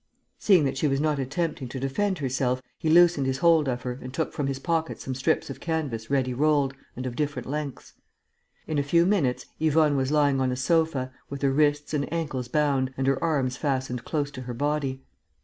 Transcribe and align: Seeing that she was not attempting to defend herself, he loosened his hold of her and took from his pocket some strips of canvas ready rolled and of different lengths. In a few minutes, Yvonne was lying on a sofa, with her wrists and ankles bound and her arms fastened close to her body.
Seeing 0.39 0.63
that 0.63 0.79
she 0.79 0.87
was 0.87 0.99
not 0.99 1.19
attempting 1.19 1.67
to 1.67 1.79
defend 1.79 2.17
herself, 2.17 2.59
he 2.79 2.89
loosened 2.89 3.27
his 3.27 3.37
hold 3.37 3.67
of 3.67 3.83
her 3.83 3.99
and 4.01 4.11
took 4.11 4.33
from 4.33 4.47
his 4.47 4.57
pocket 4.57 4.99
some 4.99 5.13
strips 5.13 5.51
of 5.51 5.59
canvas 5.59 6.09
ready 6.09 6.33
rolled 6.33 6.73
and 6.95 7.05
of 7.05 7.15
different 7.15 7.47
lengths. 7.47 7.93
In 8.65 8.79
a 8.79 8.83
few 8.83 9.05
minutes, 9.05 9.45
Yvonne 9.59 9.95
was 9.97 10.09
lying 10.11 10.41
on 10.41 10.51
a 10.51 10.55
sofa, 10.55 11.13
with 11.29 11.43
her 11.43 11.51
wrists 11.53 11.93
and 11.93 12.11
ankles 12.11 12.47
bound 12.47 12.91
and 12.97 13.05
her 13.05 13.23
arms 13.23 13.57
fastened 13.57 14.03
close 14.03 14.31
to 14.31 14.41
her 14.41 14.55
body. 14.55 15.03